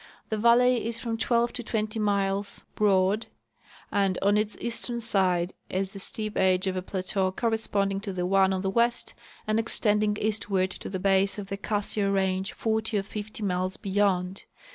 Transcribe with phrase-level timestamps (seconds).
[0.29, 3.27] The valley is from twelve to twenty miles broad,
[3.91, 8.25] and on its eastern side is the steep edge of a plateau corresponding to the
[8.25, 9.13] one on the west
[9.45, 13.77] and extending eastward to the base of the Cas siar range, forty or fifty miles
[13.77, 14.45] beyond.